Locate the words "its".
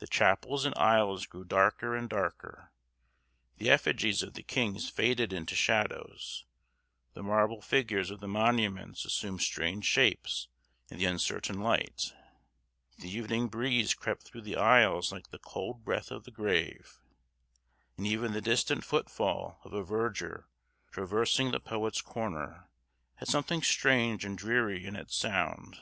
24.96-25.14